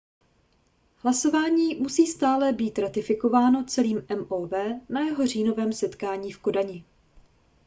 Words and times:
hlasování 0.97 1.75
musí 1.75 2.07
stále 2.07 2.53
být 2.53 2.79
ratifikováno 2.79 3.65
celým 3.65 4.01
mov 4.29 4.51
na 4.89 4.99
jeho 5.01 5.27
říjnovém 5.27 5.73
setkání 5.73 6.31
v 6.31 6.39
kodani 6.39 6.83